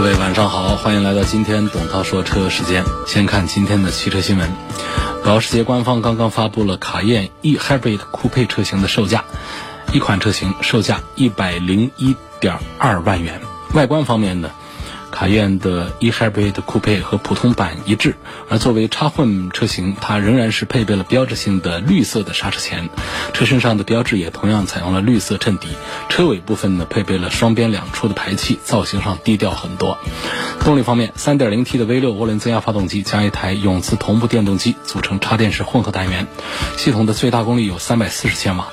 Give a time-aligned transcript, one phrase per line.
[0.00, 2.82] 各位晚上好，欢迎来到今天董涛说车时间。
[3.06, 4.50] 先看今天的汽车新闻，
[5.22, 9.24] 保时捷官方刚刚发布了卡宴 e Hybrid 酷配车型的售价，
[9.92, 13.42] 一款车型售价一百零一点二万元。
[13.74, 14.50] 外观方面呢？
[15.10, 18.14] 卡宴的 e-hybrid 酷配和普通版一致，
[18.48, 22.88] 而作为插混车型，它仍然是配备了标志性的绿色的刹车钳，
[23.34, 25.68] 车身上的标志也同样采用了绿色衬底。
[26.08, 29.98] 车尾部分呢，配备了双边两出的排气，造型上低调很多。
[30.60, 36.26] 动力方面，3.0T 的 V6 涡轮增压发动机加一台永磁同步电动机组成插电式混合单元，
[36.76, 38.68] 系统的最大功率有340千瓦，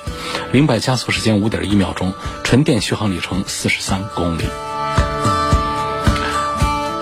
[0.52, 2.14] 零百加速时间5.1秒钟，
[2.44, 4.44] 纯电续航里程43公里。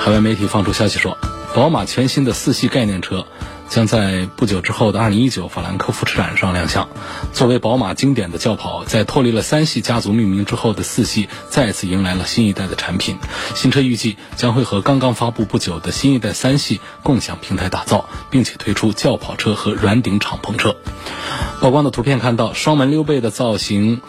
[0.06, 1.18] 海外媒体放出消息说，
[1.56, 3.26] 宝马全新的四系概念车
[3.68, 6.88] 将在不久之后的2019法兰克福车展上亮相。
[7.34, 13.18] 作为宝马经典的轿跑，在脱离了三系家族命名之后的四系再次迎来了新一代的产品。
[13.56, 20.76] 新车预计将会和刚刚发布不久的新一代三系共享平台打造，并且推出轿跑车和软顶敞篷车。
[21.60, 24.02] 曝光的图片看到双门溜背的造型。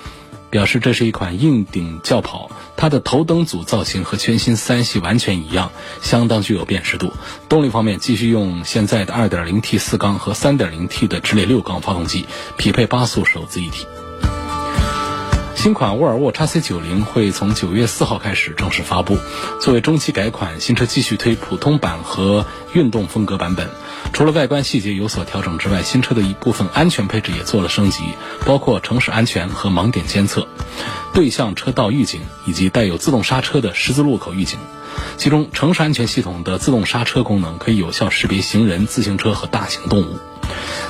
[0.51, 5.71] 表示这是一款硬顶轿跑，它的头灯组造型和全新三系完全一样，
[6.03, 7.13] 相当具有辨识度。
[7.49, 13.87] 动力方面继续用现在的 2.0T 四缸和 3.0T 的直列六缸发动机，匹配八速手自一体。
[15.67, 19.19] 新款沃尔沃 XC90 会从九月四号开始正式发布。
[19.61, 23.69] 作为中期改款，新车继续推普通版和运动风格版本。
[24.13, 28.05] 除了外观细节有所调整之外，新车的一部分安全配置也做了升级，
[28.45, 30.47] 包括城市安全和盲点监测、
[31.13, 34.61] 对向车道预警以及带有自动刹车的十字路口预警。
[35.17, 40.17] 其中，城市安全系统的自动刹车功能可以有效识别行人、自行车和大型动物。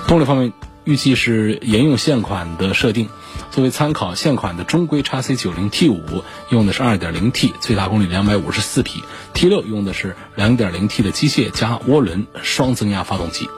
[0.06, 0.52] 动力方面，
[0.84, 3.08] 预计是沿用现款的设定。
[3.56, 9.02] 作为参考，现款的中规 x C 九零 T 五用的是二点零 T，最大功率两百五十四匹
[9.32, 13.48] ；T 六用的是两点零 T 的机械加涡轮双增压发动机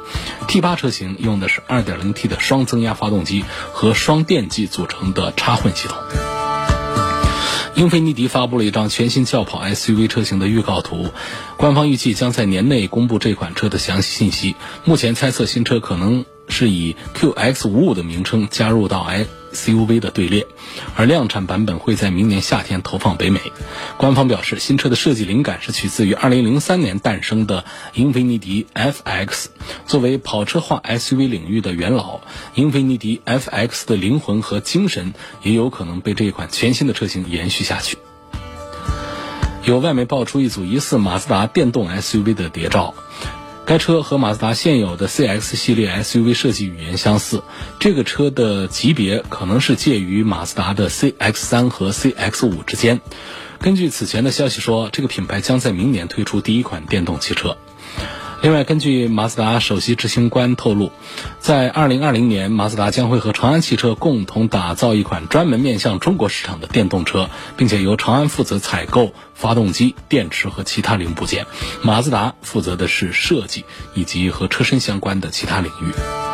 [0.47, 5.98] ；T 八车型用的是二点零 T 的双增压发动机和双电机组成的插混系统。
[7.75, 11.08] 英菲尼迪发布了一张全新轿跑 SUV 车型的预告图，
[11.56, 14.54] 官方预计将在年内公布这款车的详细信息。
[14.84, 16.25] 目前猜测新车可能。
[16.48, 19.06] 是以 QX55 的名称加入到
[19.53, 20.47] SUV 的队列，
[20.97, 23.41] 而量产版本会在明年夏天投放北美。
[23.97, 27.64] 官方表示，新车的设计灵感是取自于2003年诞生的
[27.94, 29.47] 英菲尼迪 FX。
[29.87, 32.20] 作为跑车化 SUV 领域的元老，
[32.54, 37.98] 英菲尼迪 FX 的灵魂和精神也有可能被这一款全新的车型延续下去。
[39.64, 42.94] 有外媒爆出一组疑似马自达电动 SUV 的谍照。
[43.68, 47.42] 该车和马自达现有的 CX 系列 SUV 设计语言相似，
[47.78, 53.02] 这个车的级别可能是介于马自达的 CX-3 和 CX-5 之间。
[53.60, 57.58] 根据此前的消息说，这个品牌将在明年推出第一款电动汽车。
[58.41, 60.93] 另外，根据马自达首席执行官透露，
[61.41, 71.47] 在2020年，马自达将会和长安汽车共同打造一款专门面向中国市场的电动车，并且由长安负责采购发动机、电池和其他零部件，
[71.82, 76.27] 马自达负责的是设计以及和车身相关的其他领域。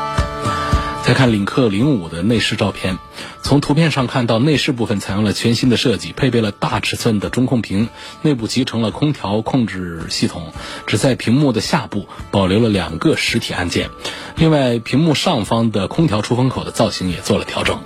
[1.04, 2.96] 再看领克零五的内饰照片，
[3.42, 7.90] 从图片上看到，内饰部分采用了全新的设计，配备了大尺寸的中控屏，
[8.22, 10.54] 内部集成了空调控制系统，
[10.86, 13.90] 只在屏幕的下部保留了两个实体按键。
[14.36, 17.80] 另外，屏幕上方的空调出风口的造型也做了调整。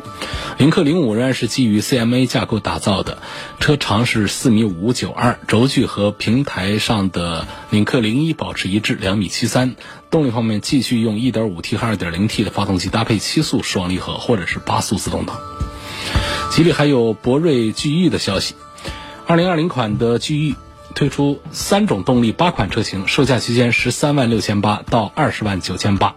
[0.56, 3.18] 领克零五仍然是基于 CMA 架构打造的，
[3.58, 9.74] 车长是四米五九二，轴距和平台上的领克零一保持一致，两米七三。
[10.10, 15.38] 动力方面，继续用 1.5T 和 2.0T 的发动机搭配七速双离合或者是八速自动挡。
[16.50, 18.54] 吉利还有博瑞 GE 的消息
[19.26, 20.54] ，2020款的 GE
[20.94, 26.14] 推出三种动力八款车型，售价区间十三万六千八到二十万九千八。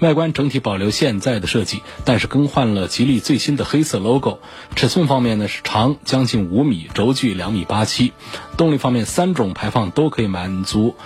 [0.00, 4.40] 外观整体保留现在的设计，但是更换了吉利最新的黑色 logo。
[4.74, 8.12] 尺寸方面呢是长将近五米，轴距两米八七。
[8.56, 10.96] 动力方面，三种排放都可以满足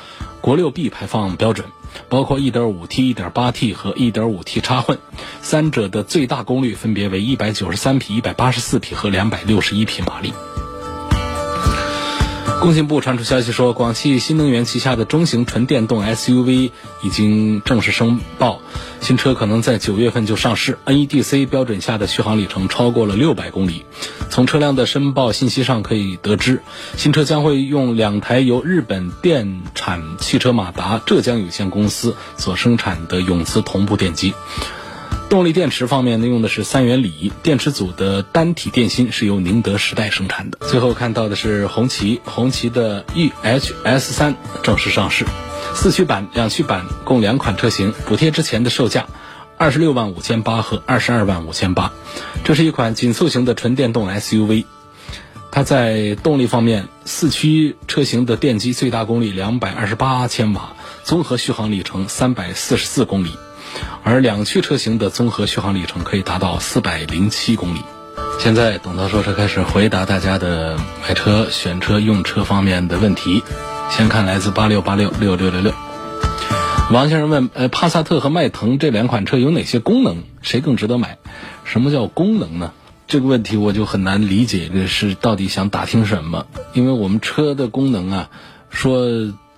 [0.43, 1.67] 国六 B 排放标准。
[2.09, 4.99] 包括 1.5T、1.8T 和 1.5T 插混，
[5.43, 10.33] 三者的最大功率分别为193匹、184匹和261匹马力。
[12.63, 16.71] 工信部传出消息说，广汽新能源旗下的中型纯电动 SUV
[17.03, 18.61] 已经正式申报，
[19.01, 20.79] 新车可能在九月份就上市。
[20.87, 23.85] NEDC 标准下的续航里程超过了六百公里。
[24.31, 26.63] 从车辆的申报信息上可以得知，
[26.97, 34.35] 新车将会用两台由日本电产汽车马达浙江有限公司所生产的永磁同步电机。
[35.29, 40.59] 动力电池方面呢，用的是三元锂，电池组的单体电芯是由宁德时代生产的。
[40.69, 45.25] 最后看到的是红旗，红旗的 EHS 三正式上市，
[45.75, 49.07] 四驱版、两驱版共两款车型，补贴之前的售价
[49.57, 51.93] 二十六万五千八和二十二万五千八。
[52.45, 54.67] 这是一款紧凑型的纯电动 SUV，
[55.55, 60.73] 它在动力方面，四驱车型的电机最大功率两百二十八千瓦，
[61.05, 63.37] 综合续航里程三百四十四公里。
[64.03, 67.81] 而两驱车型的综合续航里程可以达到四百零七公里。
[68.39, 73.43] 现在董涛说车开始回答大家的买车、选车、用车方面的问题。
[73.91, 75.75] 先看来自八六八六六六六六，
[76.91, 80.23] 王先生问：呃，帕萨特和迈腾这两款车有哪些功能？
[80.41, 81.19] 谁更值得买？
[81.65, 82.73] 什么叫功能呢？
[83.13, 86.47] 这个问题我就很难理解，这是到底想打听什么？
[86.73, 88.31] 因为我们车的功能啊，
[88.71, 89.07] 说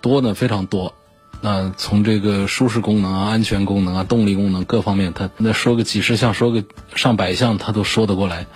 [0.01, 0.93] 多呢非常多。
[1.41, 6.65] 那从这个舒适功能啊、安全功能啊、动力功能各方面，他那说个几十项、说个
[6.97, 8.47] 上百项，他都说得过来。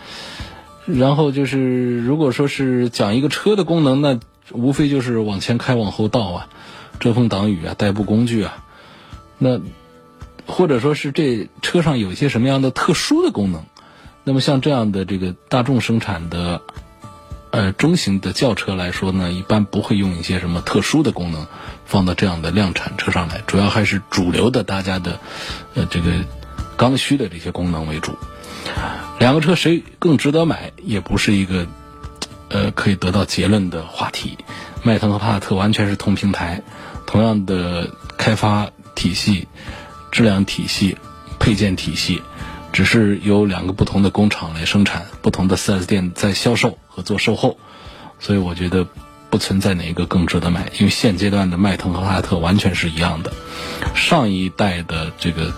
[0.85, 4.19] 然后就是，如果说是讲一个车的功能，那
[4.50, 6.49] 无非就是往前开、往后倒啊，
[6.99, 8.65] 遮风挡雨啊、代步工具啊。
[9.39, 9.61] 那
[10.45, 13.62] 或者说是这车上有一些什么样的特殊的功能？
[14.29, 16.61] 那么像这样的这个大众生产的
[17.51, 21.47] 呃中型的轿车来说呢，一般不会用一些什么特殊的功能。
[21.87, 25.19] 放到这样的量产车上来，主要还是主流的大家的，
[25.75, 26.13] 呃，这个
[26.77, 28.19] 刚需的这些功能为主。
[29.19, 31.67] 两个车谁更值得买，也不是一个
[32.51, 34.37] 呃可以得到结论的话题。
[34.83, 36.63] 迈腾和帕萨特完全是同平台，
[37.07, 37.89] 同样的
[38.19, 39.49] 开发体系、
[40.13, 40.99] 质量体系、
[41.39, 42.21] 配件体系，
[42.73, 47.59] 只是由两个不同的工厂来生产，不同的 4S 店在销售和做售后，
[48.19, 48.87] 所以我觉得。
[49.31, 53.31] 不存在哪一个更值得买，因为现阶段的迈腾和帕萨特完全是一样的。
[53.94, 55.53] 上一代的这个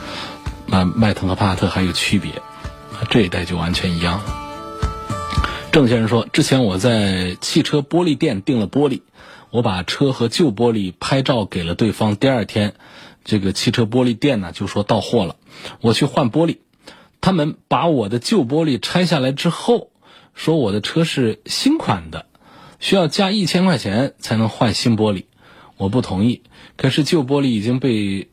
[0.67, 2.33] 迈迈腾和帕萨特还有区别，
[3.11, 4.25] 这一代就完全一样了。
[5.71, 9.03] 郑先生说，之前我在汽车玻璃店订了玻璃，
[9.51, 12.75] 我把车和旧玻璃拍照给了对方，第二天
[13.25, 15.37] 这个汽车玻璃店呢就说到货了，
[15.81, 16.57] 我去换玻璃，
[17.21, 19.91] 他们把我的旧玻璃拆下来之后，
[20.35, 22.27] 说我的车是新款的。
[22.79, 25.25] 需要加一千块钱才能换新玻璃，
[25.77, 26.43] 我不同意。
[26.77, 28.31] 可是旧玻璃已经被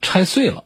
[0.00, 0.62] 拆碎了，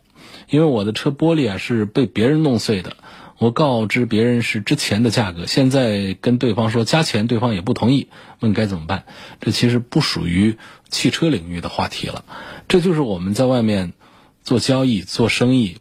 [0.50, 2.99] 因为我的车玻璃啊是被别人弄碎的。
[3.39, 8.09] 我告知别人是之前的价格，现在跟对方说加钱，对方也不同意，
[8.41, 9.05] 问该怎么办？
[9.41, 10.59] 这其实不属于
[10.91, 12.25] 汽车领域的话题了，
[12.67, 13.94] 这就是我们在外面
[14.43, 15.79] 做交易、做生意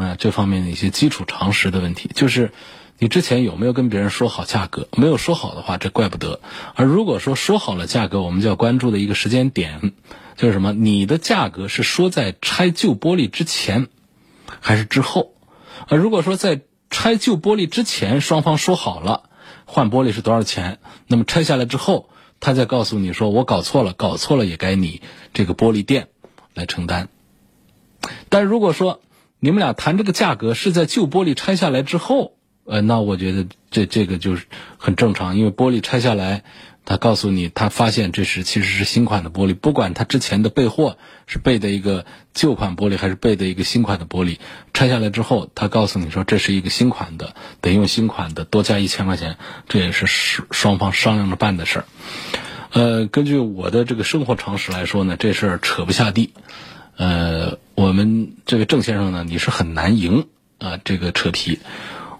[0.00, 2.52] 啊这方面的一些基础常识的问题，就是。
[3.02, 4.86] 你之前有没有跟别人说好价格？
[4.94, 6.40] 没有说好的话，这怪不得。
[6.74, 9.94] 而如果说说好了价格，我们就要关注的一个时间点，
[10.36, 10.74] 就是什么？
[10.74, 13.88] 你的价格是说在拆旧玻璃之前，
[14.60, 15.32] 还是之后？
[15.88, 16.60] 而如果说在
[16.90, 19.30] 拆旧玻璃之前，双方说好了
[19.64, 25.00] 换玻璃是多少钱，那么拆下来之后，他再告诉你说我搞错了，搞错了也该你
[25.32, 26.08] 这个玻璃店
[26.52, 27.08] 来承担。
[28.28, 29.00] 但如果说
[29.42, 32.34] 你们俩谈这个价格是在旧玻璃拆下来之后，
[32.66, 34.44] 呃，那我觉得这这个就是
[34.76, 36.44] 很正常，因为玻璃拆下来，
[36.84, 42.04] 他告诉你，他发现这是其实是新款的玻璃，不管他之前的备货是备的一个
[42.34, 44.36] 旧款玻璃，还是备的一个新款的玻璃，
[44.74, 49.38] 拆下来之后，他告诉你说这是一个新款的，得用新款的，多加一千块钱，
[49.70, 50.06] 这也是
[50.50, 51.84] 双方商量着办的事儿。
[52.72, 56.34] 呃，根据我的这个生活常识来说呢，这事儿扯不下地。
[56.96, 60.26] 呃，我们这个郑先生呢，你是很难赢
[60.58, 61.58] 啊，这个扯皮。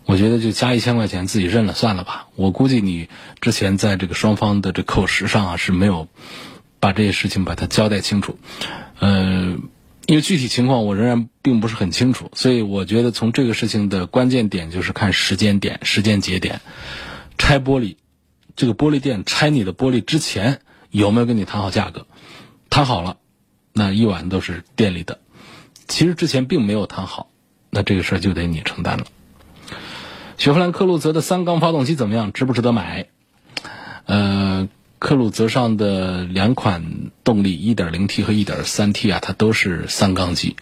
[0.06, 2.28] 我觉得就加一千块钱，自己认了算了吧。
[2.34, 3.08] 我估计你
[3.40, 6.08] 之前在这个双方的这口实上啊是没有
[6.80, 8.38] 把这些事情把它交代清楚，
[8.98, 9.56] 呃，
[10.06, 16.60] 因为具体情况我仍然并不是很清楚，所以我觉得从这个事情的关键点就是看时间点、时间节点。
[17.38, 17.96] 拆玻璃，
[18.56, 20.60] 这个玻璃店拆你的玻璃之前
[20.90, 22.06] 有没有跟你谈好价格？
[22.68, 23.18] 谈好了，
[23.72, 25.18] 那一晚都是店里的。
[25.88, 27.30] 其实之前并没有谈好，
[27.70, 29.04] 那这个事儿就得你承担了。
[30.38, 32.32] 雪佛兰科鲁泽的三缸发动机怎么样？
[32.32, 33.08] 值不值得买？
[34.06, 40.56] 呃，科鲁泽上的两款动力，1.0T 和 1.3T 啊，它都是三缸机。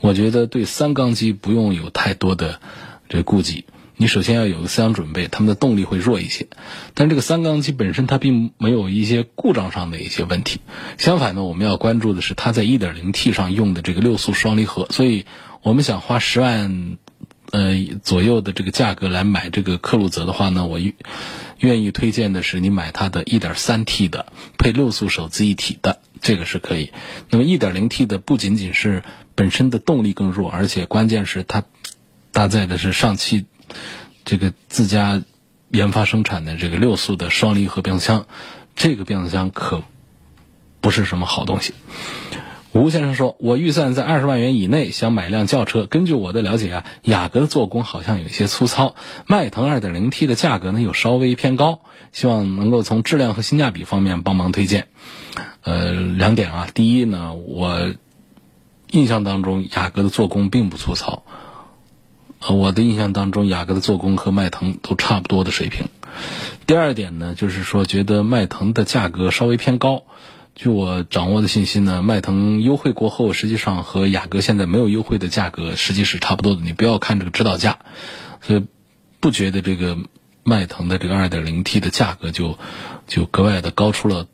[0.00, 2.60] 我觉得对三缸机不用有太多的
[3.08, 3.64] 这顾忌。
[3.96, 6.46] 你首先要有个思想准备，他们的动力会弱一些。
[6.94, 10.60] 但这个三缸机本身它并没有一些故障上的一些问题，
[10.98, 14.86] 相反呢，我们要关注的是它在 1.0T 上用的这个六速双离合。
[14.90, 15.26] 所以，
[15.62, 16.98] 我们想花十万
[17.52, 20.80] 呃左右的这个价格来买这个克鲁泽的话呢，我
[21.58, 24.26] 愿意推荐的是你买它的 1.3T 的
[24.58, 26.00] 配六速手自一体的。
[26.20, 26.90] 这个是可以。
[27.28, 29.02] 那么 1.0T 的不仅仅是
[29.34, 31.64] 本身的动力更弱，而且关键是它
[32.32, 33.44] 搭载的是上汽
[34.24, 35.22] 这个自家
[35.70, 38.26] 研发生产的这个六速的双离合变速箱，
[38.74, 39.82] 这个变速箱可
[40.80, 41.74] 不是什么好东西。
[42.72, 45.86] 吴先生说：“我预算在二十万元以内，想买辆轿车。
[45.86, 48.96] 根据我的了解啊，雅阁的做工好像有些粗糙，
[49.28, 51.78] 迈腾 2.0T 的价格呢又稍微偏高，
[52.10, 54.88] 希望能够从质量和性价比方面帮忙推荐。”
[55.62, 57.94] 呃，两点啊，第一呢，我
[58.90, 61.22] 印象当中雅阁的做工并不粗糙，
[62.50, 65.88] 我的印象当中雅阁的做工和迈腾都差不多的水平。
[66.66, 70.04] 第二点呢，就是说觉得迈腾的价格稍微偏高。
[70.54, 76.60] 据我掌握的信息呢，迈腾优惠过后，实际上和雅阁现在没有优惠的价格实际是差不多的。
[76.62, 77.80] 你不要看这个指导价，
[78.40, 78.64] 所以
[79.18, 79.98] 不觉得这个
[80.44, 82.56] 迈腾的这个 2.0T 的价格就
[83.08, 84.28] 就格外的高出了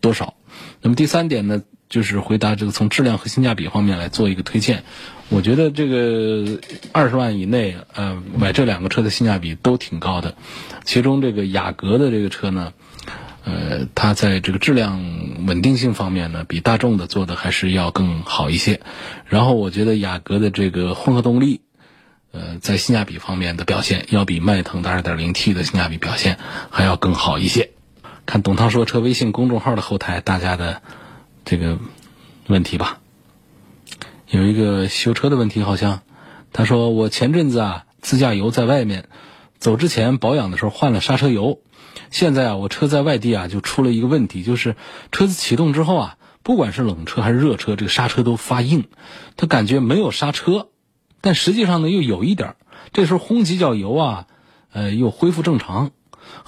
[0.00, 0.34] 多少。
[0.82, 4.84] 那么第三点呢，就是回答这个从质量和性价比方面来做一个推荐。
[5.28, 6.60] 我觉得这个
[6.92, 10.36] 二十万以内，呃，买这两个车的性价比都挺高的。
[10.84, 12.72] 其中这个雅阁的这个车呢，
[13.44, 15.00] 呃，它在这个质量
[15.44, 18.80] 稳定性方面呢，比大众的做的还是要更好一些。
[19.26, 21.60] 然后我觉得雅阁的这个混合动力，
[22.30, 26.38] 呃，在性价比方面的表现，要比迈腾的 2.0T 的性价比表现
[26.70, 27.70] 还要更好一些。
[28.26, 30.82] 看董涛说车微信公众号的后台，大家的
[31.44, 31.78] 这个
[32.46, 33.00] 问题吧。
[34.36, 36.02] 有一个修车的问题，好像
[36.52, 39.08] 他说我前阵子啊自驾游在外面，
[39.58, 41.60] 走之前保养的时候换了刹车油，
[42.10, 44.76] 现在啊我车在外地啊就出了一个问题，就是
[45.10, 48.84] 车子启动之后啊，不管是冷车还是热车，这个刹车都发硬，
[49.38, 50.68] 他感觉没有刹车，
[51.22, 52.56] 但实际上呢又有一点，
[52.92, 54.26] 这时候轰几脚油啊，
[54.70, 55.92] 呃又恢复正常。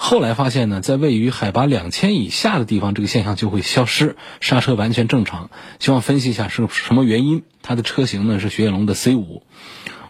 [0.00, 5.50] 后来发现呢，在位于海拔两千以下的地方，这个现象就会消失，刹车完全正常。
[5.80, 7.42] 希望分析一下是什么原因。
[7.62, 9.42] 它的车型呢是雪铁龙的 C 五，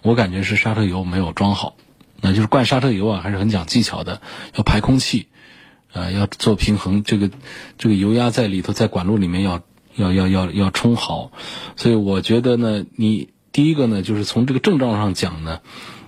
[0.02, 1.75] 我感觉是刹车油没有装好。
[2.21, 4.21] 那就是灌刹车油啊，还是很讲技巧的，
[4.54, 5.28] 要排空气，
[5.95, 7.02] 呃，要做平衡。
[7.02, 7.30] 这个
[7.78, 9.62] 这个油压在里头，在管路里面要
[9.97, 11.33] 要要要要充好。
[11.76, 15.61] 所以我觉得呢，你第一个呢，就是从这个症状上讲呢。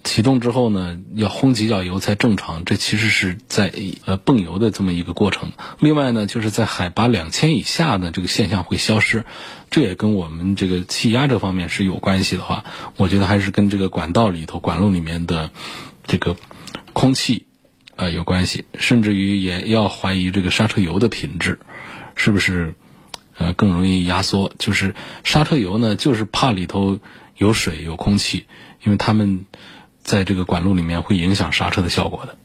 [0.02, 3.71] 启动之后呢，要轰几脚油才正常，这其实是在
[4.07, 5.52] 呃泵油的这么一个过程。
[5.78, 9.25] 另外呢，就是在海拔两千以下呢，这个现象会消失，
[9.71, 12.64] 这也跟我们这个气压这方面是有关系的话，
[12.97, 15.50] 我觉得还是跟这个管道里头、管路里面的
[16.07, 16.35] 这个
[16.95, 17.45] 空气
[17.97, 21.61] 啊有关系，甚至于也要怀疑这个刹车油的品质
[22.14, 22.75] 是不是
[23.37, 24.50] 呃更容易压缩。
[24.59, 26.99] 就是刹车油呢，就是怕里头
[27.37, 28.47] 有水、有空气，
[28.83, 29.45] 因为他们。
[30.02, 32.37] 在这个管路里面会影响刹车的效果的。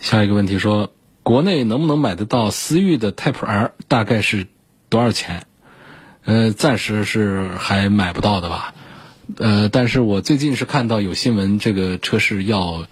[0.00, 0.92] 下一个问题说，
[1.22, 3.72] 国内能不能买得到思域的 Type R？
[3.88, 4.46] 大概是
[4.88, 5.46] 多少钱？
[6.24, 8.74] 呃，暂时是还买不到的吧。
[9.36, 12.86] 呃，但是我最近是看到有新闻，这个车是要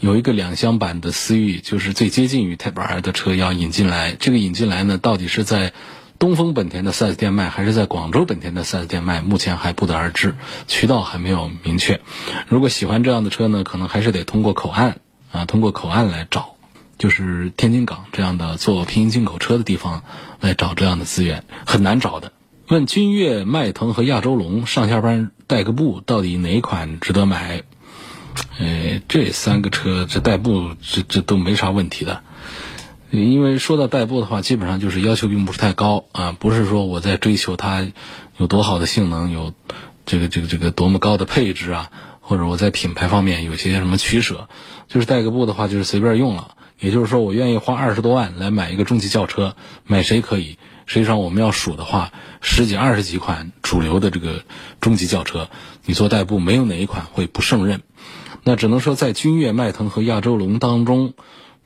[0.00, 4.16] 有一个两厢版的思域，就是最接近于 Type R 的车要引进来。
[4.18, 5.72] 这个引进来呢，到底是在？
[6.18, 10.34] 东风本田的 4S 店卖还是在广州本田的 4S 店卖，目前还不得而知，
[10.66, 12.00] 渠道还没有明确。
[12.48, 16.56] 如果喜欢这样的车呢，可能还是得通过口岸啊，通过口岸来找，
[16.98, 20.02] 就是天津港这样的做平行进口车的地方
[20.40, 22.32] 来找这样的资源，很难找的。
[22.68, 27.62] 问君越、迈腾和亚洲龙上下班代个步，到底哪款值得买？
[28.58, 32.22] 呃，这三个车这代步这这都没啥问题的。
[33.24, 37.86] 因为说到代步的话，基本上就是要求并不是太高啊，不是说我在追求它
[38.36, 39.52] 有多好的性能，有
[40.04, 44.48] 这个这个这个多么高的配置啊，或者我在品牌方面有些什么取舍，
[44.88, 46.52] 就是代个步的话就是随便用了。
[46.78, 49.56] 也就是说，我愿意花二十多万来买一个中级轿车，
[49.86, 50.58] 买谁可以？
[50.84, 54.42] 实际上我们要数的话，十几二十几款主流的这个
[54.80, 55.48] 中级轿车，
[55.86, 57.80] 你做代步没有哪一款会不胜任。
[58.44, 61.14] 那只能说在君越、迈腾和亚洲龙当中，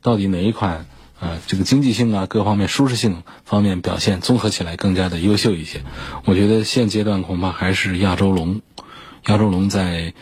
[0.01, 0.87] 到底哪一款？
[1.21, 5.83] 呃，这个经济性啊，各方面舒适性方面表现综合起来更加的优秀一些。
[6.25, 8.63] 我觉得现阶段恐怕还是亚洲龙，
[9.27, 10.15] 亚洲龙在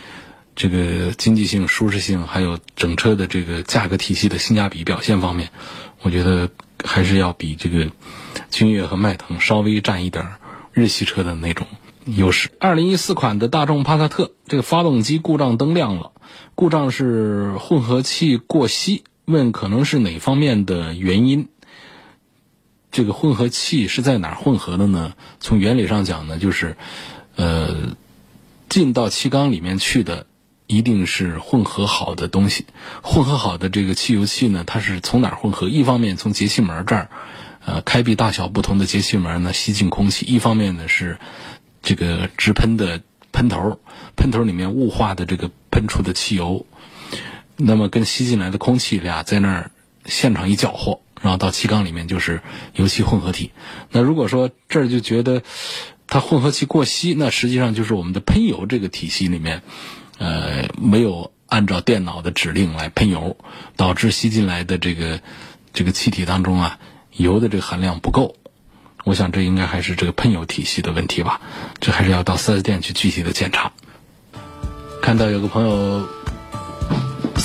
[0.57, 5.51] 这个经济性、舒适性，还有整车的这个价格体系的性价比表现方面，
[6.03, 6.51] 我觉得
[6.85, 7.87] 还是要比这个
[8.51, 10.27] 君越和迈腾稍微占一点
[10.73, 11.69] 日系车的那种
[12.07, 12.51] 优势。
[12.59, 16.11] 二零一四款的大众帕萨特这个发动机故障灯亮了，
[16.57, 21.49] 故障是混合气过稀，问可能是哪方面的原因？
[22.91, 25.15] 这个混合气是在哪儿混合的呢？
[25.39, 26.77] 从原理上讲呢，就是
[27.37, 27.97] 呃
[28.69, 30.27] 进到气缸里面去的。
[30.71, 32.67] 一定是混合好的东西，
[33.03, 35.67] 混合好的这个汽油气呢，它是从哪儿混合？
[35.67, 37.09] 一方面从节气门这儿，
[37.65, 41.19] 呃，开闭大小不同的节气门呢吸进空气；一方面呢是
[41.81, 43.01] 这个直喷的
[43.33, 43.81] 喷头，
[44.15, 46.67] 喷头里面雾化的这个喷出的汽油，
[47.59, 49.71] 那么跟吸进来的空气俩在那儿
[50.07, 52.41] 现场一搅和，然后到气缸里面就是
[52.73, 53.51] 油气混合体。
[53.91, 55.43] 那如果说这儿就觉得
[56.07, 59.63] 它混合气过稀，那实际上就是我们的喷油这个体系里面。
[60.21, 63.37] 呃，没有按照电脑的指令来喷油，
[63.77, 65.21] 导致吸进来的这个
[65.73, 66.81] 这个气体当中啊，
[67.13, 68.35] 油的这个含量不够。
[69.05, 71.41] 我想这应该还是这个喷油体系的问题吧，
[71.79, 73.71] 这还是要到四 S 店去具体的检查。
[75.01, 76.05] 看到有个朋友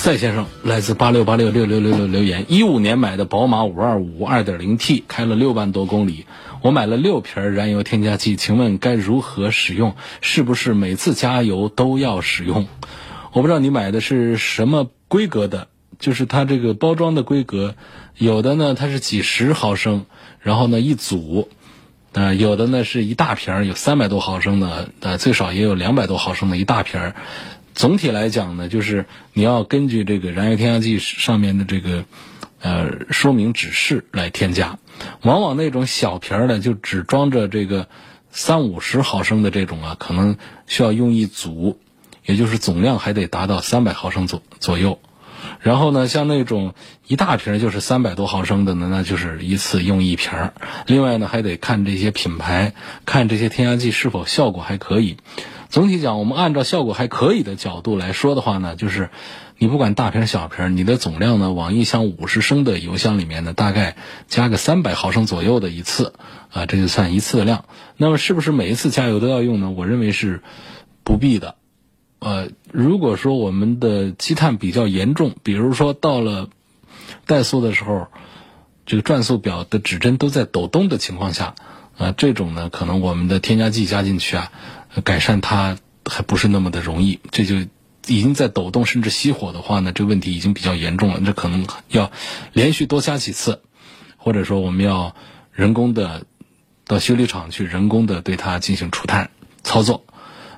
[0.04, 6.26] 赛先生来自八六八六六六六六留言：一五年买的宝马五二五二点零 T，开了六万多公里。
[6.60, 9.96] 我买了六瓶燃油添加剂，请问该如何使用？
[10.20, 12.68] 是不是每次加油都要使用？
[13.32, 15.68] 我不知道你买的是什么规格的，
[15.98, 17.74] 就是它这个包装的规格，
[18.18, 20.04] 有的呢它是几十毫升，
[20.38, 21.48] 然后呢一组，
[22.12, 27.14] 啊，有的呢是一大瓶，有三百多毫升的，呃，最少也有两百多毫升的一大瓶。
[27.74, 32.04] 总体来讲呢，就是你要根据这个燃油添加剂上面的这个。
[32.60, 34.78] 呃，说明指示来添加，
[35.20, 37.88] 往往那种小瓶儿的就只装着这个
[38.30, 41.78] 三五十毫升的这种啊，可能需要用一组，
[42.24, 44.98] 也就是总量还得达到三百毫升左左右。
[45.60, 46.72] 然后呢，像那种
[47.06, 50.54] 一大瓶儿就是三百多毫升的呢，那就是一次用一瓶儿。
[50.86, 52.72] 另外呢，还得看这些品牌，
[53.04, 55.18] 看这些添加剂是否效果还可以。
[55.74, 59.10] 总体讲，我们按照效果还可以的角度来说的话呢，就是。
[59.56, 63.96] 你不管大瓶小瓶，你的总量呢，往一箱五十升的油箱里面呢，大概
[64.28, 66.12] 加个三百毫升左右的一次，
[66.52, 67.64] 啊，这就算一次的量。
[67.96, 69.70] 那么是不是每一次加油都要用呢？
[69.70, 70.42] 我认为是
[71.02, 71.56] 不必的。
[72.20, 76.50] 呃，如果说我们的积碳比较严重，比如说到了
[77.26, 78.06] 怠速的时候，
[78.86, 81.54] 这个转速表的指针都在抖动的情况下，
[81.96, 84.50] 啊，这种呢，可能我们的添加剂加进去啊，
[85.02, 87.56] 改善它还不是那么的容易，这就。
[88.06, 91.22] 已经在抖动甚至熄火的话呢，这问题已经比较严重了。
[91.24, 92.12] 这可能要
[92.52, 93.62] 连续多加几次，
[94.18, 95.16] 或者说我们要
[95.52, 96.26] 人工的
[96.86, 99.30] 到修理厂去人工的对它进行除碳
[99.62, 100.04] 操作。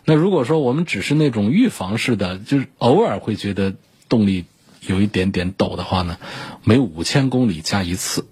[0.05, 3.77] 那如果说我们只是那种预防式的，就是偶尔会觉得
[4.09, 4.46] 动力
[4.81, 6.18] 有一点点抖的话呢，
[6.64, 8.27] 每五千公里加一次，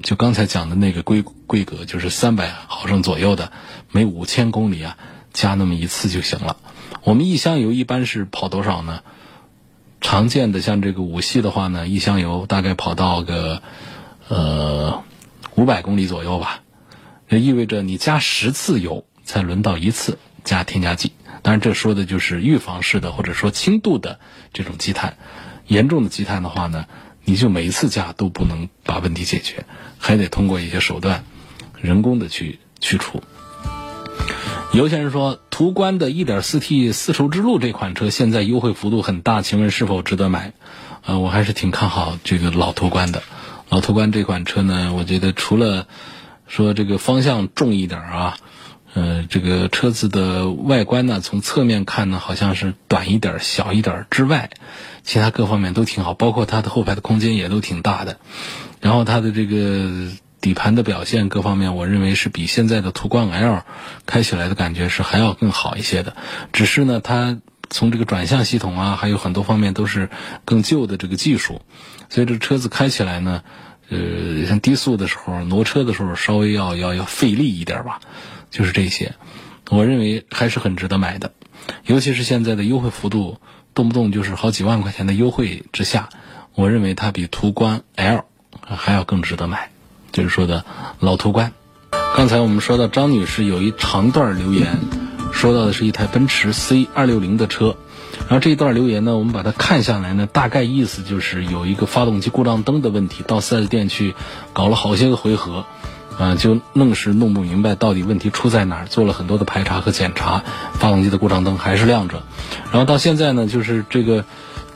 [0.00, 3.50] 就刚才讲的那个规规格，就是三百毫升左右的，
[3.90, 4.96] 每五千公里啊
[5.32, 6.56] 加那么一次就行了。
[7.02, 9.02] 我们一箱油一般是跑多少呢？
[10.00, 13.62] 常见的像这个五系的话呢，一箱油大概跑到个
[14.28, 15.02] 呃
[15.54, 16.62] 五百公里左右吧。
[17.28, 21.12] 这意味着你加十次油才轮到一次加添加剂。
[21.42, 24.18] 当然，这说的就是预防式的或者说轻度的
[24.52, 25.16] 这种积碳。
[25.66, 26.86] 严重的积碳的话呢，
[27.24, 29.64] 你就每一次加都不能把问题解决，
[29.98, 31.24] 还得通过一些手段
[31.80, 33.22] 人工的去去除。
[34.72, 40.52] 尤先生说：“途观的 1.4T 丝绸之路这款车现在优惠幅度很大，请问是否值得买？”
[41.04, 43.20] 呃，我还是挺看好这个老途观的。
[43.68, 45.88] 老途观这款车呢，我觉得除了
[46.46, 48.36] 说这个方向重一点啊，
[48.94, 54.50] 呃，这个车子的外观呢，从侧面看呢，好像是短一点、小一点之外，
[55.02, 58.18] 其他各方面都挺好，包括它的后排的空间也都挺大的。
[58.80, 60.12] 然后它的这个。
[60.40, 63.62] 底盘的表现各方面，我认为是比现在的途观 L
[64.06, 66.16] 开起来的感觉是还要更好一些的。
[66.52, 70.08] 只是呢，它从这个转向系统啊，还有很多方面都是
[70.44, 71.60] 更旧的这个技术，
[72.08, 73.42] 所以这车子开起来呢，
[73.90, 78.00] 呃，像低速的时候挪车的时候稍微要要要费力一点吧，
[78.50, 79.14] 就是这些。
[79.68, 81.32] 我认为还是很值得买的，
[81.84, 83.38] 尤其是现在的优惠幅度
[83.74, 86.08] 动不动就是好几万块钱的优惠之下，
[86.54, 88.24] 我认为它比途观 L
[88.62, 89.70] 还要更值得买。
[90.12, 90.64] 就是说的
[90.98, 91.52] 老途观。
[92.16, 94.78] 刚才我们说到张女士有一长段留言，
[95.32, 97.76] 说到的是一台奔驰 C 二六零的车。
[98.28, 104.14] 然后这一段留言呢，我们把它看下来呢，大概意思就是有一个发动机故障灯的问题，到 4S 店去
[104.52, 105.64] 搞了好些个回合，
[106.18, 110.44] 啊，就愣是弄不明白到底问题出在哪儿，做了很多的排查和检查，
[110.74, 112.22] 发动机的故障灯还是亮着。
[112.70, 114.24] 然后到现在呢，就是这个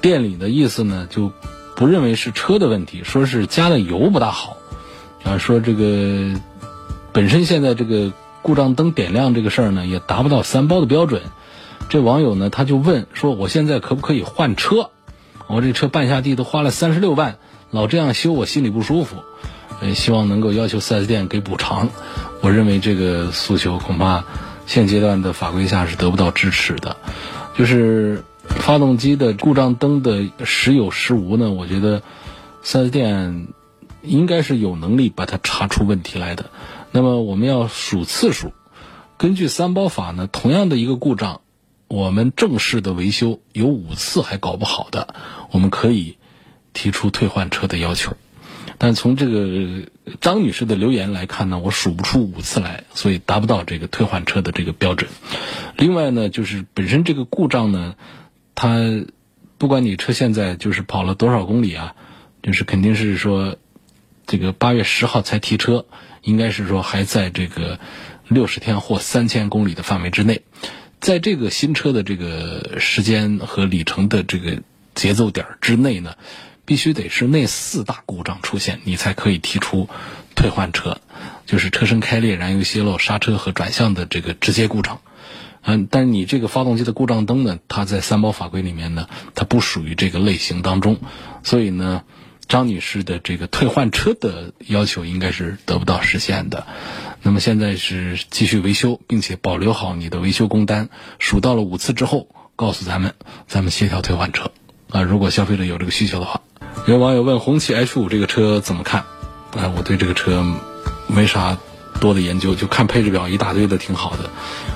[0.00, 1.30] 店里的意思呢，就
[1.76, 4.56] 不认为是车的问题，说是加的油不大好。
[5.24, 6.38] 啊，说这个
[7.12, 11.22] 本身现在这个故障灯点亮这个事儿呢，也达不到三包的标准。
[11.88, 14.90] 这网友呢，他就问说：“我现在可不可以换车？
[15.46, 17.36] 我这车半下地都花了三十六万，
[17.70, 19.16] 老这样修，我心里不舒服。
[19.80, 21.90] 呃，希望能够要求 4S 店给补偿。
[22.40, 24.24] 我认为这个诉求恐怕
[24.66, 26.96] 现阶段的法规下是得不到支持的。
[27.56, 32.02] 就是发动机的故障灯的时有时无呢，我觉得
[32.64, 33.48] 4S 店
[34.04, 36.50] 应该是有能力把它查出问题来的。
[36.92, 38.52] 那么我们要数次数，
[39.16, 41.40] 根据三包法呢，同样的一个故障。
[41.86, 45.14] 我们正式的维修有五次还搞不好的，
[45.52, 46.16] 我们可以
[46.72, 48.16] 提出退换车的要求。
[48.78, 49.84] 但从这个
[50.20, 55.08] 张女士的留言来看呢，我数不出五次来，所以达不到这个退换车的这个标准。
[55.76, 57.94] 另外呢，就是本身这个故障呢，
[58.56, 59.04] 它
[59.58, 61.94] 不管你车现在就是跑了多少公里啊，
[62.42, 63.56] 就是肯定是说
[64.26, 65.86] 这个八月十号才提车，
[66.22, 67.78] 应该是说还在这个
[68.28, 70.42] 六十天或三千公里的范围之内。
[71.00, 74.62] 在这个新车的这个时间和里程的这个
[74.94, 76.14] 节奏点之内呢，
[76.64, 79.88] 必须得是那四大故障出现，你才可以提出
[80.34, 81.00] 退换车，
[81.44, 85.02] 就是车身开裂、燃油泄漏、刹车和转向的这个直接故障。
[85.66, 90.98] 嗯，但是你这个发动机的故障灯呢，它在三包法规里面呢，它不属于这个类型当中，
[91.42, 92.04] 所以呢，
[92.48, 96.66] 张女士的这个退换车的要求应该是得不到实现的。
[97.22, 103.14] 那么现在是继续维修，并且保留好你的维修工单，数到了五次之后，告诉咱们，
[103.48, 104.50] 咱们协调退换车。
[104.90, 106.42] 啊，如果消费者有这个需求的话，
[106.86, 109.00] 有网友问红旗 H 五这个车怎么看？
[109.56, 110.44] 啊，我对这个车
[111.06, 111.56] 没啥
[112.00, 114.30] 多的研究，就看配置表一大堆的挺好的，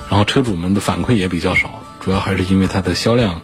[0.09, 3.41] 然后车主们的反馈也比较少，主要还是因为它的销量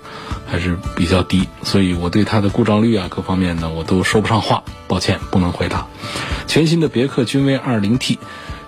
[0.47, 5.87] 还是比较低，所以我对它的故障率啊各方面呢我都说不上话，抱歉不能回答。
[6.47, 8.17] 全新的别克君威 2.0T。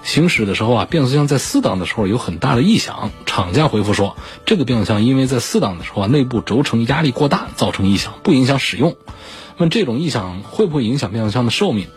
[0.03, 3.11] 行驶的时候啊，变速箱在四档的时候有很大的异响。
[3.25, 8.95] 厂家回复说，这个变速箱因为在四档的时候啊，内部轴承压力过大造成异响，不影响使用。
[9.57, 11.87] 问这种异响会不会影响变速箱的寿命？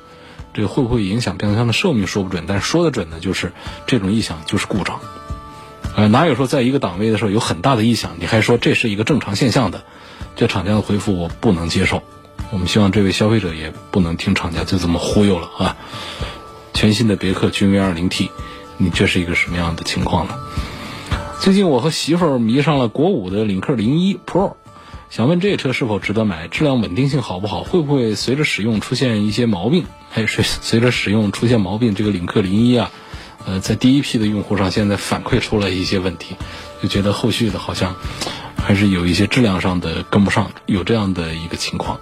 [0.54, 3.52] 这个会不会影响变速箱的寿命说不准，但是说的准的就是
[3.86, 4.98] 这种异响就是故障。
[5.96, 9.84] 呃，哪有说在一个档位的时候有很大的异响，你还说这是一个正常现象的？
[10.36, 12.02] 这厂家的回复我不能接受。
[12.52, 15.76] 我们希望这位消费者也不能听厂家就这么忽悠了啊。
[16.72, 18.28] 全新的别克君威 2.0T，
[18.78, 20.34] 你这是一个什么样的情况呢？
[21.40, 24.54] 最近我和媳妇儿迷上了国五的领克零一 Pro，
[25.10, 26.48] 想问这车是否值得买？
[26.48, 27.62] 质量稳定性好不好？
[27.62, 29.84] 会不会随着使用出现一些毛病？
[30.14, 32.90] 哎，随随着使用出现毛病，这个领克零一啊，
[33.46, 36.36] 呃，在第一批的用户上现在反馈出来一些问题，
[36.82, 37.96] 就觉得后续的好像
[38.56, 41.98] 还是有一些质量上的跟不上，有这样的一个情况。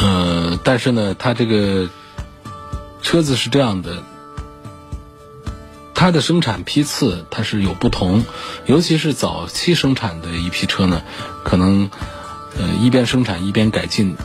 [0.00, 1.88] 呃，但是呢，它这个。
[3.02, 4.02] 车子是这样的，
[5.94, 8.24] 它的生产批次它是有不同，
[8.64, 11.02] 尤其是早期生产的一批车呢，
[11.44, 11.88] 可能
[12.58, 14.16] 呃一边生产一边改进，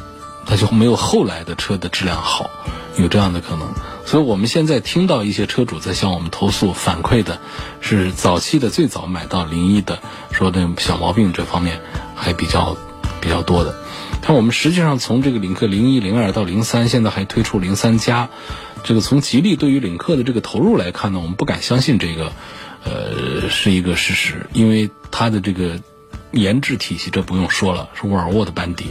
[0.48, 2.50] 它就没有后来的车的质量好，
[2.98, 3.68] 有这样的可能。
[4.12, 7.40] 所以我们现在听到一些车主在向我们投诉反馈的，
[7.80, 10.00] 是早期的最早买到零一的，
[10.34, 11.80] 说的小毛病这方面
[12.14, 12.76] 还比较
[13.22, 13.74] 比较多的。
[14.22, 18.28] 但我们实际上从这个领克零一、零二到零三，现在还推出零三加。
[18.84, 22.34] 这个从吉利对于领克的这个投入来看呢，我们不敢相信这个，
[22.84, 25.80] 呃，是一个事实，因为它的这个
[26.32, 28.88] 研制体系这不用说了，是沃尔沃的班底，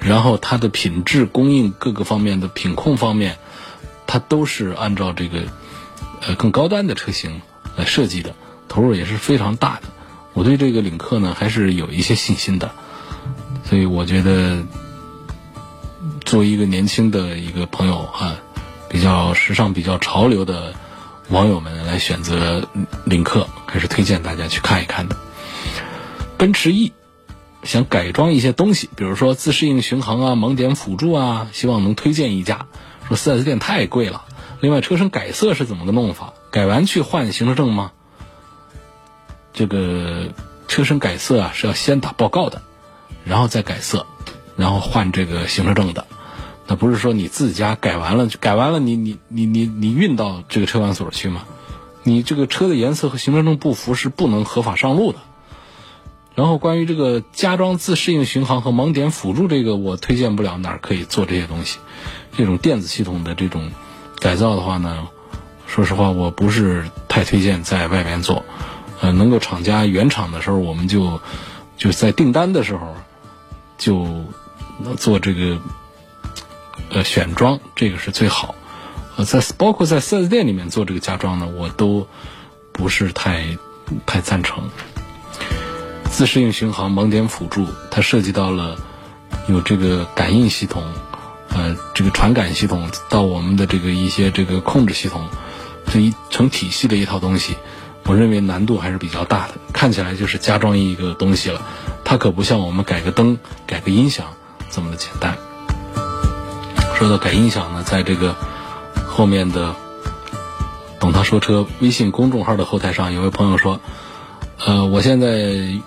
[0.00, 3.36] 然后它的品质供应各个方面的品控方面，
[4.12, 5.44] 它都是按照这个
[6.20, 7.40] 呃更高端的车型
[7.76, 8.34] 来设计的，
[8.68, 9.84] 投入也是非常大的。
[10.34, 12.72] 我对这个领克呢还是有一些信心的，
[13.64, 14.64] 所以我觉得
[16.26, 18.36] 作为一个年轻的一个朋友啊。
[18.90, 20.74] 比较时尚、比较潮流的
[21.30, 22.68] 网友们来选择
[23.06, 25.16] 领克，还是推荐大家去看一看的。
[26.36, 26.92] 奔驰 E
[27.62, 32.66] 想改装一些东西，比如说自适应巡航啊、盲点辅助啊，希望能推荐一家。
[33.14, 34.24] 说 4S 店太贵了。
[34.60, 36.34] 另外，车身改色是怎么个弄法？
[36.50, 37.92] 改完去换行车证吗？
[39.52, 40.28] 这个
[40.68, 42.62] 车身改色啊是要先打报告的，
[43.24, 44.06] 然后再改色，
[44.56, 46.06] 然后换这个行车证的。
[46.66, 51.44] 那不是说你自己家改完了，改完了你你你你你运到这个车管所去吗？
[52.04, 55.18] 你这个车的颜色和行车证不符是不能合法上路的。
[56.34, 61.78] 然后关于这个加装自适应巡航和盲点辅助，这个我推荐不了哪儿可以做这些东西。
[62.36, 63.70] 这种电子系统的这种
[64.18, 65.08] 改造的话呢，
[65.66, 68.44] 说实话我不是太推荐在外边做。
[69.00, 71.20] 呃，能够厂家原厂的时候，我们就
[71.76, 72.94] 就在订单的时候
[73.78, 74.24] 就
[74.96, 75.58] 做这个。
[76.94, 78.54] 呃，选装这个是最好，
[79.16, 82.06] 呃，在包括在 4S 店里面做这个加装呢，我都
[82.70, 83.56] 不是太
[84.04, 84.68] 太赞成。
[86.12, 88.76] 自适应巡航、盲点辅助，它涉及到了
[89.48, 90.84] 有这个感应系统，
[91.48, 95.26] 呃，这个传感系统到我们的这个一些这个控制系统，
[95.90, 97.56] 这一成体系的一套东西，
[98.04, 99.54] 我认为难度还是比较大的。
[99.72, 101.62] 看起来就是加装一个东西了，
[102.04, 104.26] 它可不像我们改个灯、改个音响
[104.70, 105.38] 这么的简单。
[106.94, 108.36] 说到改音响呢，在这个
[109.08, 109.74] 后面的
[111.00, 113.80] “懂他说车”微信公众号的后台上，有位朋友说
[114.64, 115.80] ：“呃，我现在。”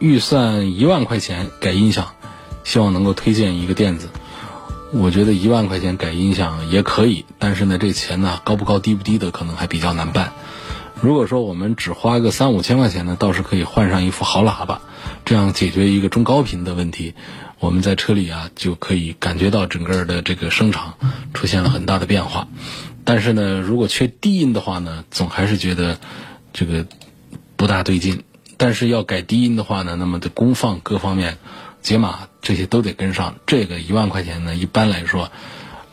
[0.00, 2.14] 预算一万块钱改音响，
[2.64, 4.08] 希望能够推荐一个垫子。
[4.92, 10.32] 我觉得一万块钱改音响也可以，但是呢，这钱呢高不高低不低的，可能还比较难办。
[11.02, 14.80] 如果说我们只花个三五千块钱呢，倒是可以换上一副好喇叭，
[15.26, 17.14] 这样解决一个中高频的问题。
[17.58, 20.94] 我们在车里啊就可以感觉到整个的这个声场
[21.34, 22.48] 出现了很大的变化。
[23.04, 25.98] 但是呢，如果缺低音的话呢，总还是觉得
[26.54, 26.86] 这个
[27.56, 28.22] 不大对劲。
[28.62, 31.38] 但是要改低音的话呢，那么的功放各方面、
[31.80, 33.36] 解码这些都得跟上。
[33.46, 35.32] 这个一万块钱呢，一般来说，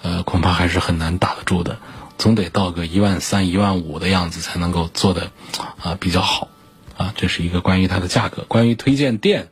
[0.02, 1.80] 呃，恐怕还是很难打得住的，
[2.18, 5.32] 总得到个一万三、一万五的样子才能够做的
[5.82, 6.50] 啊比较好。
[6.98, 8.44] 啊，这是一个关于它的价格。
[8.50, 9.48] 关于推荐店，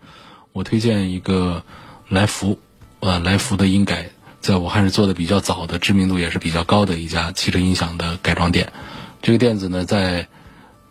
[0.51, 1.63] 我推荐一个
[2.09, 2.59] 来福，
[2.99, 4.09] 呃，来福的音改，
[4.41, 8.73] 在武汉是做的比较早的，知名度也是比较高的一家汽车音响的改装店。
[9.21, 10.27] 这个店子呢，在。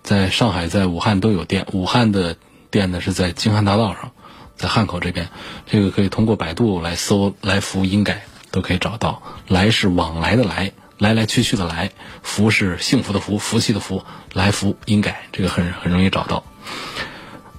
[0.05, 1.67] 在上海、在武汉都有店。
[1.73, 2.37] 武汉的
[2.71, 4.13] 店呢是在京汉大道上，
[4.55, 5.31] 在汉口这边。
[5.67, 9.23] 这个可以通过百度来搜“来福音改”，都可以找到。
[9.49, 11.89] 来是往来的来，来来去去的来；
[12.23, 14.05] 福是幸福的福，福气的福。
[14.35, 16.45] 来福音改，这个很很容易找到。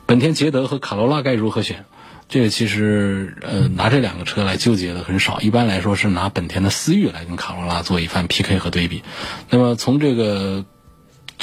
[0.05, 1.85] 本田捷德和卡罗拉该如何选？
[2.29, 5.41] 这个其实呃，拿这两个车来纠结的很少。
[5.41, 9.01] 一般来说是拿本田的思域来跟卡罗拉做一番 PK 和对比。
[9.49, 10.63] 那么从这个。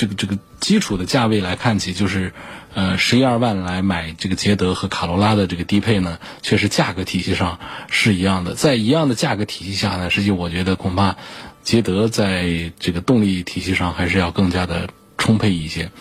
[0.02, 2.32] 这个这个基础的价位来看起，就是，
[2.74, 8.54] 呃，十一二万来买这个捷德和卡罗拉的这个低配呢，确实价格体系上是一样的。
[8.54, 11.14] 在一样的价格体系下呢，实际我觉得恐怕
[11.62, 14.88] 捷德在这个动力体系上还是要更加的
[15.18, 15.92] 充沛一些，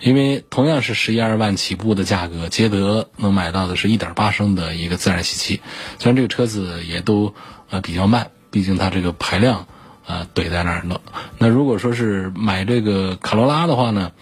[0.00, 5.60] 因为同样是十一二万起步的价格，捷德能买到的是一点八升的一个自然吸气，
[6.00, 7.36] 虽然这个车子也都
[7.70, 9.68] 呃比较慢，毕竟它这个排量。
[10.06, 11.00] 啊，怼在那儿呢。
[11.38, 14.12] 那如果说是买这个卡罗拉的话呢，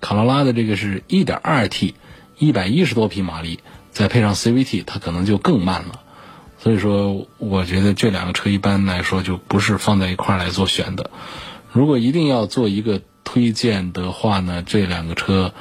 [0.00, 1.94] 卡罗拉的这个是一点二 T，
[2.38, 6.00] 一百一十多匹马力，再配上 CVT，它可能就更慢了。
[6.58, 11.10] 所以说，我觉得这两个车一般来说就不是放在一块来做选的。
[11.70, 15.52] 如果一定要做一个推荐的话呢，这两个车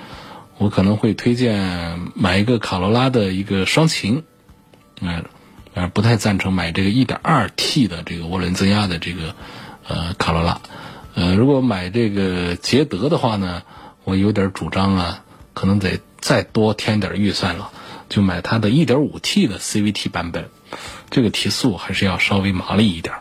[0.57, 4.23] 我可能会推荐买一个卡罗拉的一个双擎，
[5.01, 5.25] 嗯，
[5.73, 9.35] 呃，不太赞成买这个一点二 T 的这个涡轮增压的这个。
[9.87, 10.59] 呃，卡罗拉，
[11.13, 13.61] 呃，如果买这个捷德的话呢，
[14.03, 17.69] 我有点主张啊，可能得再多添点预算了，
[18.09, 20.49] 就买它的 1.5T 的 CVT 版本，
[21.11, 23.15] 这个提速还是要稍微麻利一点。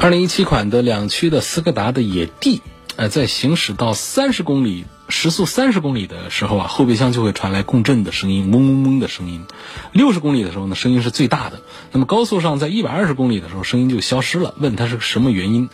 [0.00, 2.60] 2017款的两驱的斯柯达的野地，
[2.96, 4.84] 呃，在行驶到三十公里。
[5.08, 9.46] 时速三十公里的时候啊，后备箱就会传来共振的声音，嗡嗡嗡的声音。
[9.92, 11.60] 六十公里的时候呢，声音是最大的。
[11.92, 14.54] 那么高速上在一百二十公里的时候，声音就消失了。
[14.58, 15.70] 问它是什么原因？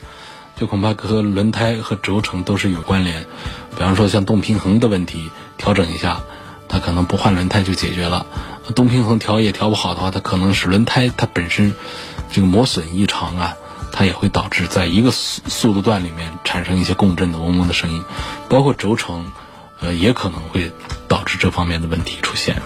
[0.57, 3.27] 就恐怕和轮胎和轴承都是有关联。
[3.77, 6.21] 比方说像动平衡的问题，调整一下，
[6.69, 8.27] 它可能不换轮胎就解决了。
[8.77, 11.75] 动平衡调也调不好的话，它可能是轮胎它本身
[12.31, 13.57] 这个磨损异常啊。
[13.97, 18.03] 它也会导致在一个速速度段里面产生一些共振的嗡嗡的声音，
[18.49, 19.31] 包括轴承，
[19.81, 20.73] 呃，也可能会
[21.07, 22.61] 导致这方面的问题出现。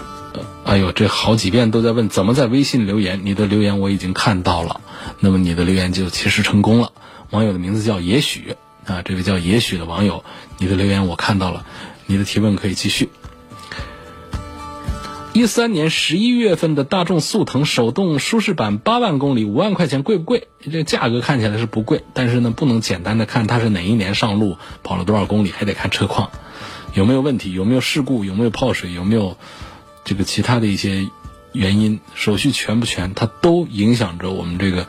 [0.65, 4.81] 哎呦，这好几遍都在问怎么在微信留言，你的留言我已经看到了，
[5.19, 6.91] 那么你的留言就其实成功了。
[7.29, 8.55] 网友的名字叫也许
[8.87, 10.23] 啊，这位叫也许的网友，
[10.57, 11.63] 你的留言我看到了，
[12.07, 13.09] 你的提问可以继续。
[15.31, 20.47] 一三年十一月份的大众速腾手动舒适版八万公里五万块钱贵不贵？
[20.59, 26.31] 这价格看起来是不贵，但是呢，不能简单的看它是哪一年上路跑了多少公里，还得看车况
[26.95, 29.37] 有没有问题，有没有事故，有没有泡水，有没有
[30.03, 31.07] 这个其他的一些
[31.53, 34.87] 原因，手续全不全，它都影响着我们这个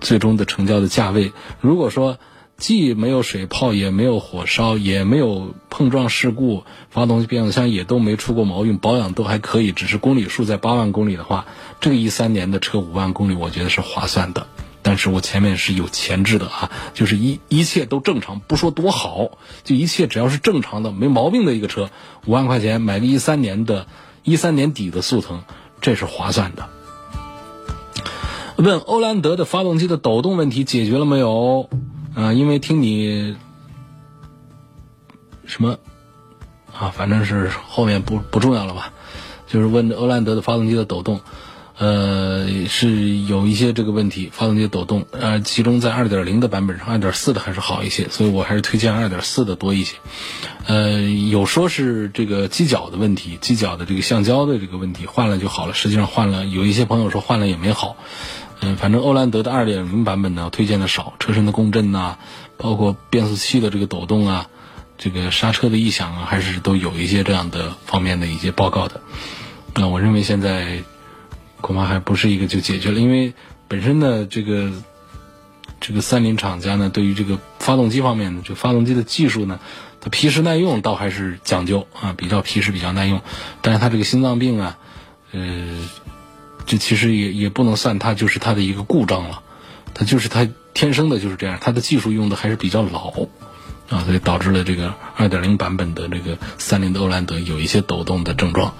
[0.00, 1.32] 最终的成交的价位。
[1.60, 2.18] 如果说，
[2.64, 11.44] 既没有水泡，也没有火烧，也没有碰撞事故，发动机、变速箱也都没出过毛病，保养都还可以，只是公里数在八万公里的话，
[11.82, 14.46] 这个一三年的车五万公里，我觉得是划算的。
[14.80, 21.90] 但是我前面是有前置的啊，就是一一切都正常，不说多好，就一切只要是正常的、没毛病的一个车，
[22.24, 23.86] 五万块钱买个一三年的、
[24.22, 25.42] 一三年底的速腾，
[25.82, 26.70] 这是划算的。
[28.56, 31.68] 问欧蓝德的发动机的抖动问题解决了没有？
[32.14, 33.36] 啊，因为听你
[35.46, 35.78] 什么
[36.72, 38.92] 啊，反正是后面不不重要了吧？
[39.46, 41.20] 就是问欧蓝德的发动机的抖动。
[41.76, 49.96] 呃，是有一些这个问题，发动机抖动，呃，集中在二点零的版本上，二点四的还是好一些，所以我还是推荐二点四的多一些。
[50.66, 57.96] 呃，有说是这个机脚的问题，机脚的这个橡胶的这个问题换了就好了，实际上换了，有一些朋友说换了也没好。
[58.64, 62.16] 嗯，反正欧蓝德的二点零版本呢，推荐的少，车身的共振呐，
[62.56, 64.46] 包括变速器的这个抖动啊，
[64.98, 69.00] 这个刹车的异响啊，还是都有一些这样的方面的一些报告的。
[69.74, 70.82] 那我认为现在。
[71.60, 73.32] 恐怕还不是一个就解决了，因为
[73.68, 74.70] 本身呢，这个
[75.80, 79.58] 这个三菱厂家呢，对于这个发动机方面呢，就发动机的技术呢，
[79.98, 83.22] 它皮实耐用，倒还是讲究啊，比较皮实，比较耐用。
[83.62, 84.76] 但是它这个心脏病啊，
[85.32, 85.40] 呃，
[86.66, 89.42] 这其实也也不能算它就是它的一个故障了，
[89.92, 93.12] 它就是它天生的就是这样，它的技术用的还是比较老
[93.88, 98.74] 啊，所以导致了这个二点零版本的这个三菱的欧蓝德有一些抖动的症状。